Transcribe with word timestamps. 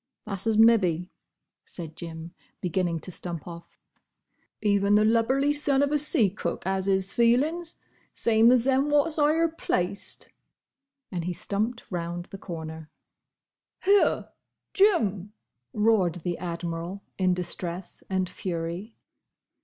"That's 0.25 0.47
as 0.47 0.57
mebbe," 0.57 1.05
said 1.63 1.95
Jim, 1.95 2.33
beginning 2.59 3.01
to 3.01 3.11
stump 3.11 3.47
off. 3.47 3.79
"Even 4.59 4.95
the 4.95 5.05
lubberly 5.05 5.53
son 5.53 5.83
of 5.83 5.91
a 5.91 5.99
sea 5.99 6.27
cook 6.31 6.63
'as 6.65 6.87
'is 6.87 7.13
feelin's, 7.13 7.75
same 8.11 8.51
as 8.51 8.63
them 8.63 8.89
wot's 8.89 9.19
'igher 9.19 9.47
placed." 9.55 10.29
And 11.11 11.25
he 11.25 11.33
stumped 11.33 11.83
round 11.91 12.25
the 12.31 12.39
corner. 12.39 12.89
"Here! 13.83 14.29
Jim!" 14.73 15.33
roared 15.71 16.15
the 16.23 16.39
Admiral, 16.39 17.03
in 17.19 17.35
distress 17.35 18.03
and 18.09 18.27
fury. 18.27 18.95